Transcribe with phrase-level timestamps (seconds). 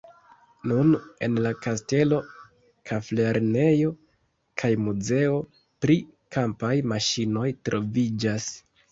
[0.69, 0.87] Nun
[1.25, 2.17] en la kastelo
[2.91, 3.91] faklernejo
[4.61, 5.35] kaj muzeo
[5.85, 5.97] pri
[6.37, 8.49] kampaj maŝinoj troviĝas.